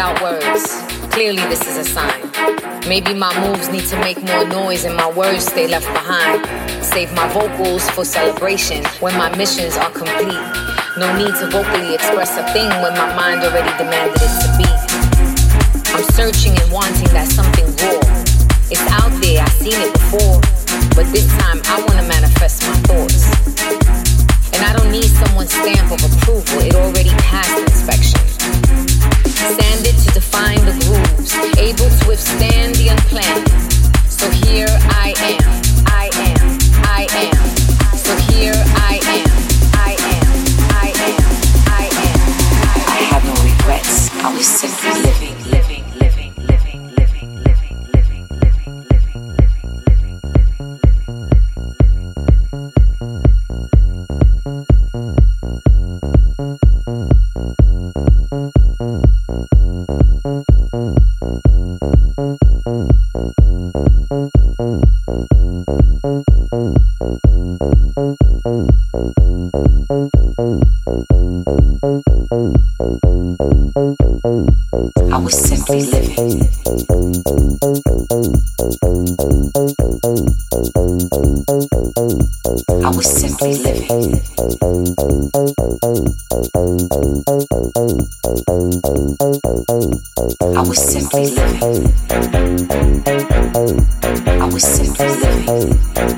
[0.00, 2.22] Clearly, this is a sign.
[2.88, 6.40] Maybe my moves need to make more noise and my words stay left behind.
[6.82, 10.40] Save my vocals for celebration when my missions are complete.
[10.96, 14.70] No need to vocally express a thing when my mind already demanded it to be.
[15.92, 18.00] I'm searching and wanting that something raw.
[18.72, 20.40] It's out there, I've seen it before.
[20.96, 23.28] But this time I wanna manifest my thoughts.
[24.56, 28.29] And I don't need someone's stamp of approval, it already passed inspection.
[29.40, 33.48] Sanded to define the grooves, able to withstand the unplanned.
[34.08, 35.50] So here I am,
[35.86, 37.96] I am, I am.
[37.96, 39.30] So here I am,
[39.74, 40.28] I am,
[40.76, 41.24] I am,
[41.72, 42.20] I am.
[42.86, 44.10] I have no regrets.
[44.22, 45.69] I was simply living, living,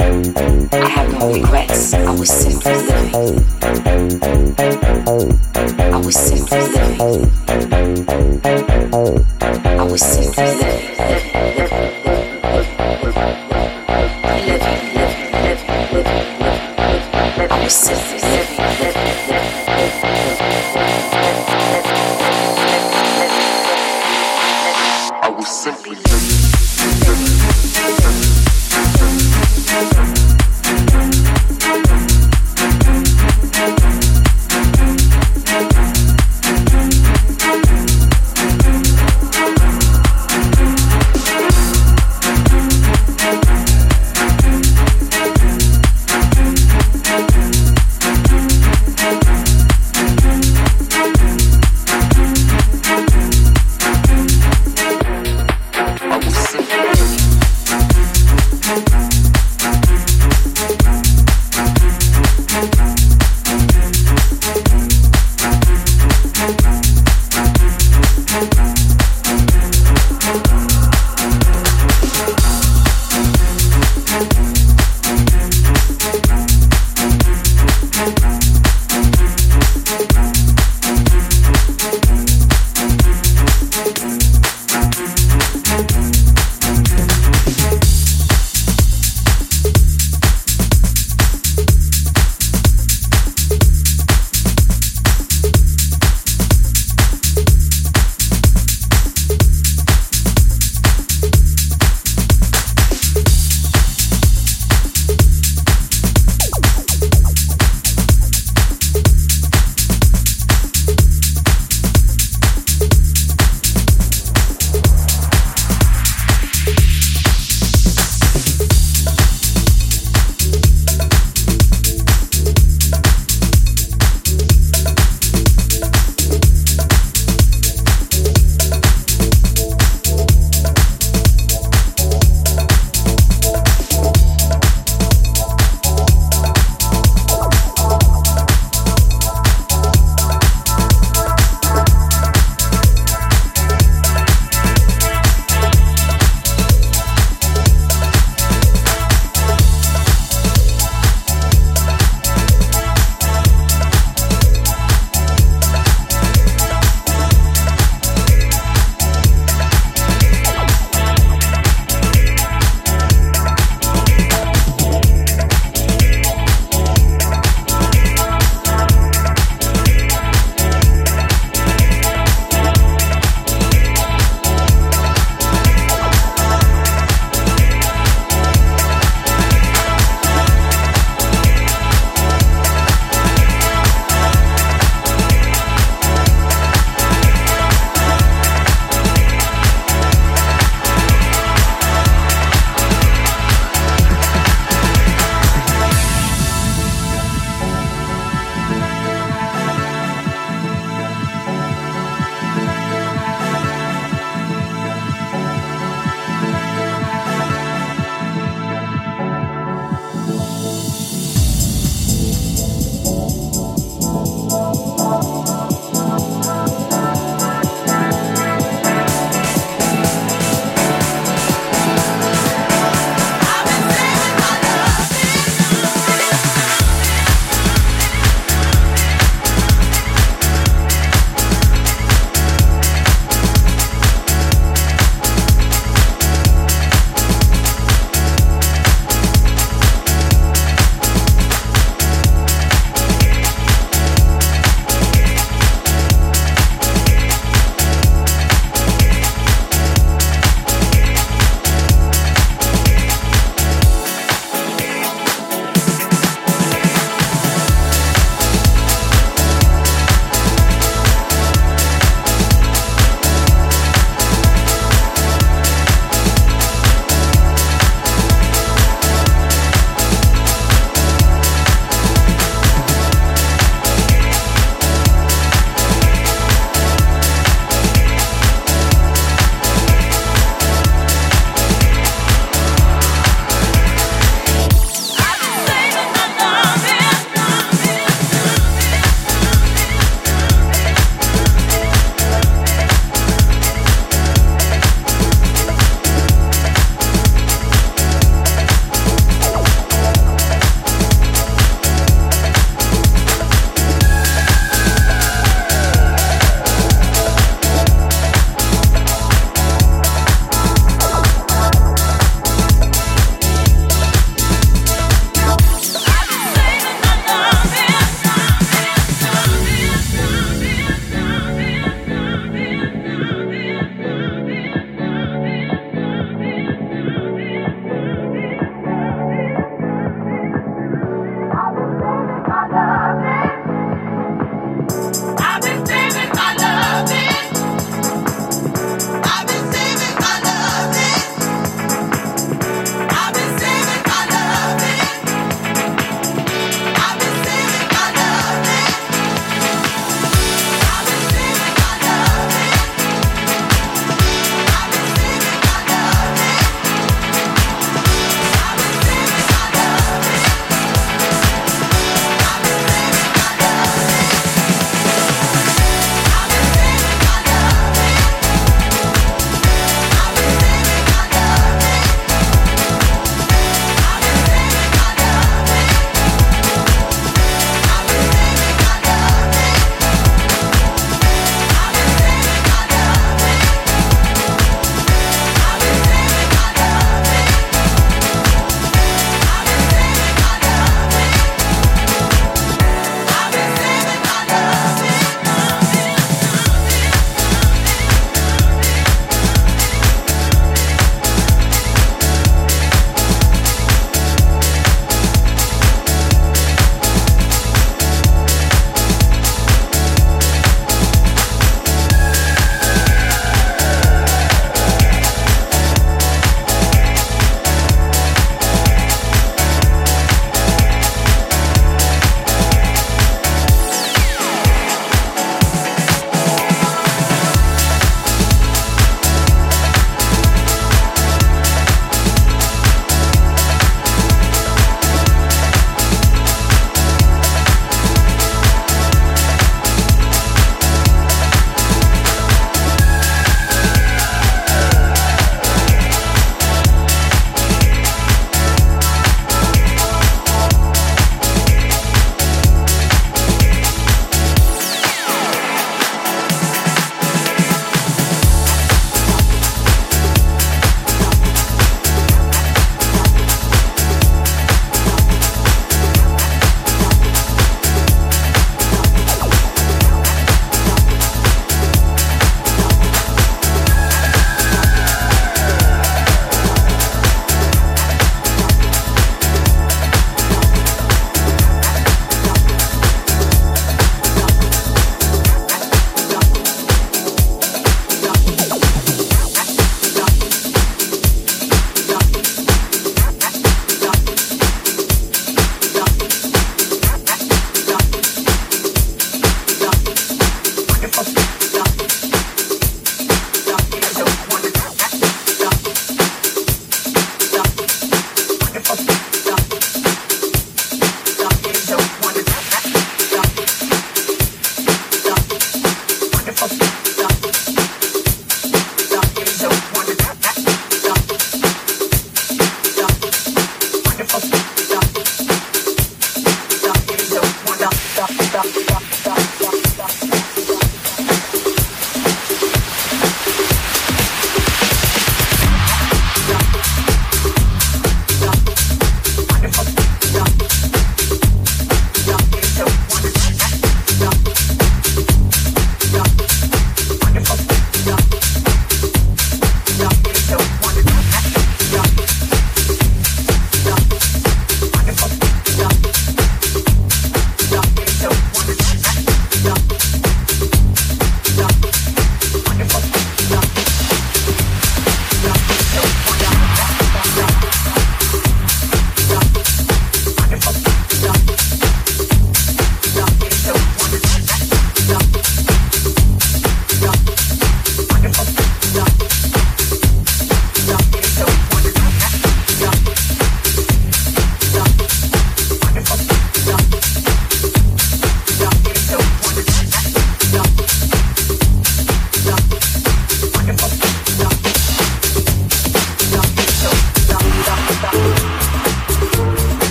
[0.00, 1.92] I have no regrets.
[1.92, 3.44] I was simply living.
[5.92, 7.30] I was simply living.
[9.72, 10.44] I was simply
[25.94, 26.30] living.
[27.06, 27.36] Living.
[27.74, 28.29] Living.
[29.70, 30.29] Thank you.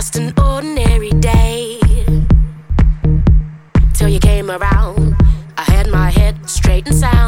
[0.00, 1.78] just an ordinary day.
[3.92, 5.14] Till you came around,
[5.58, 7.19] I had my head straight inside.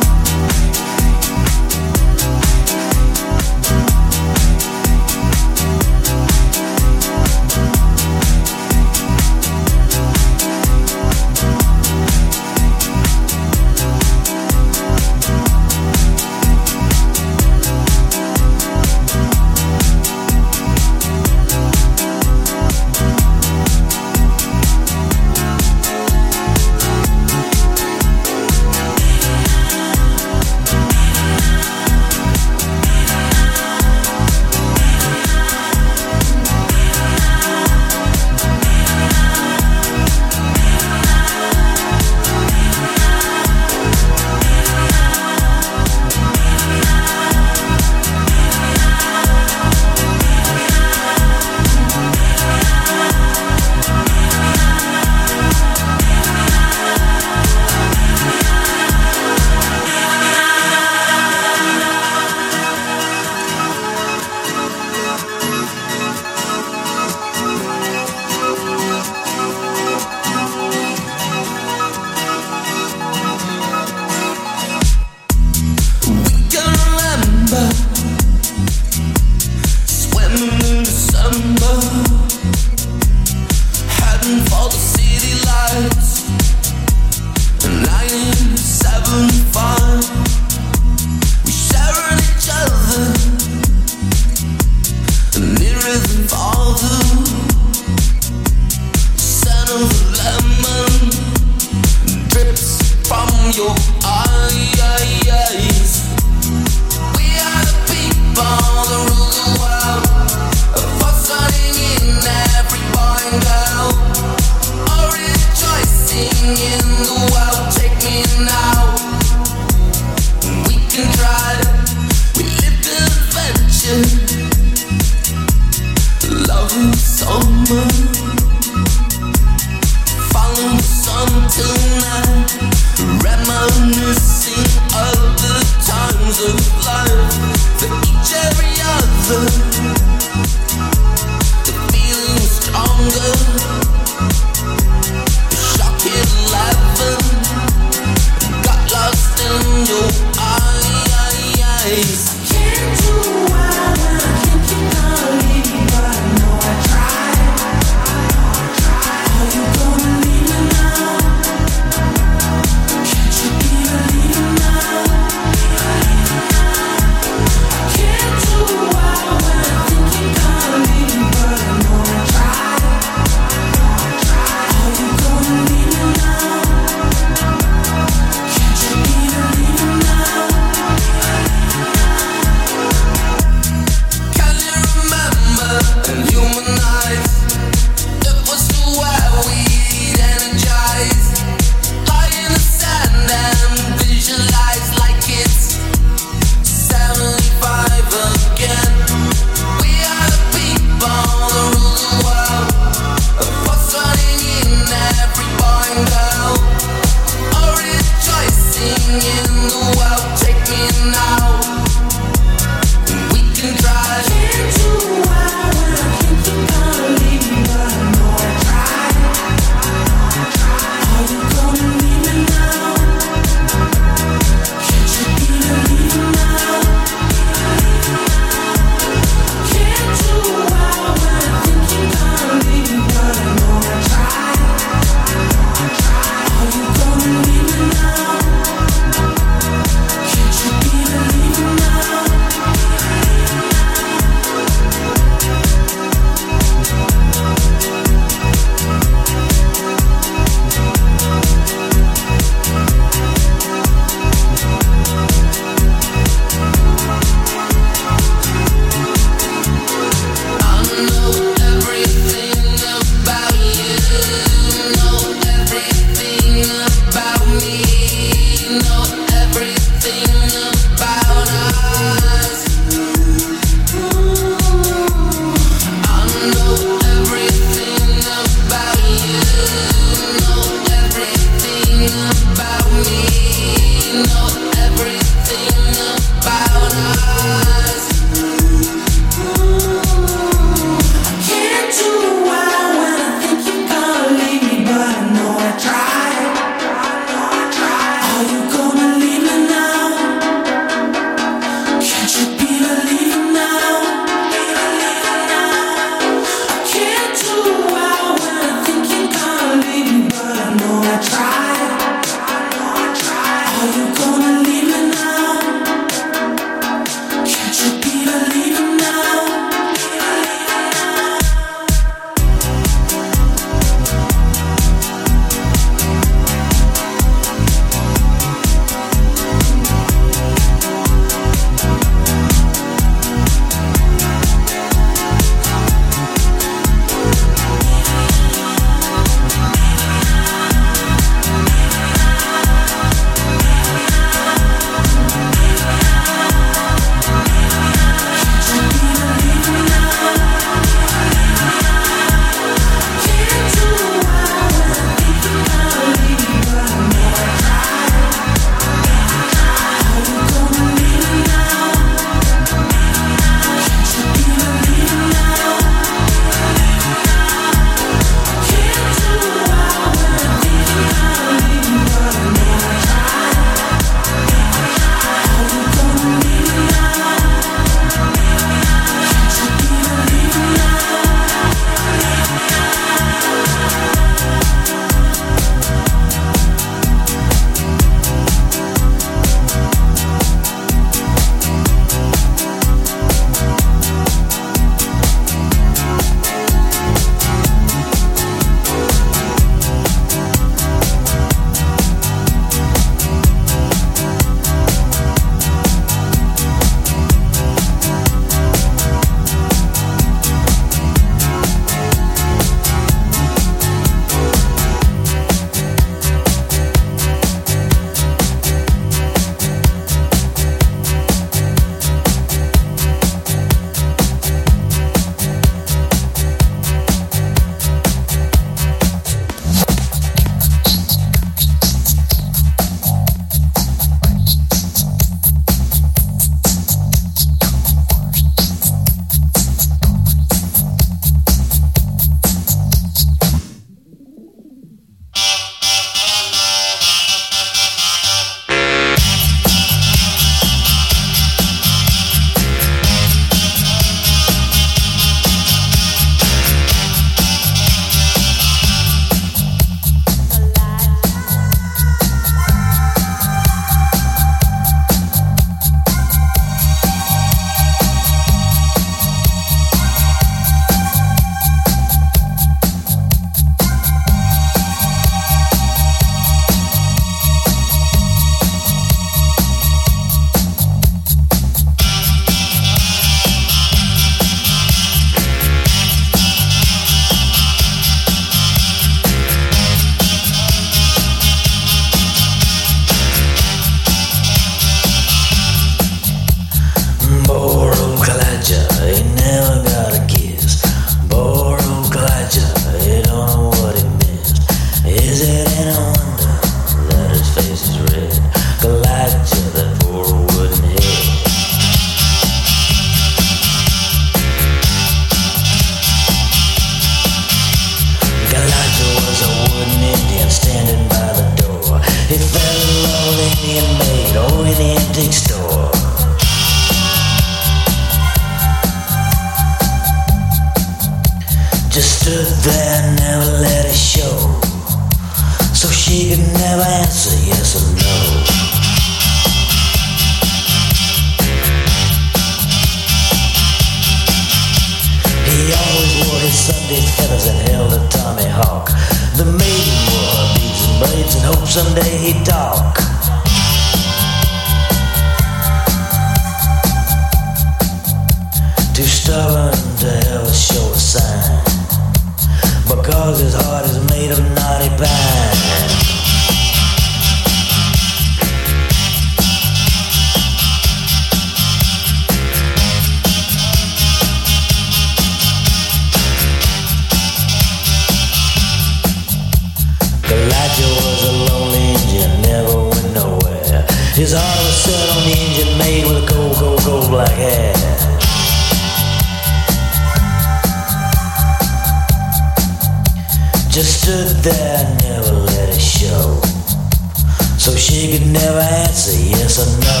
[597.96, 600.00] She could never answer yes or no.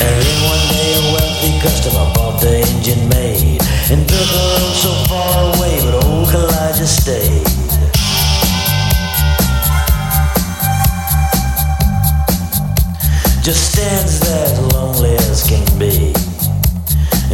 [0.00, 3.60] And then one day a wealthy customer bought the engine made
[3.92, 7.44] and took her oh so far away, but old Elijah stayed.
[13.44, 16.14] Just stands there as lonely as can be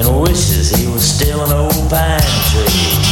[0.01, 2.21] and wishes he was still an old pine
[2.51, 3.10] tree.